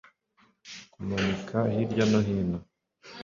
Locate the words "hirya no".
1.73-2.19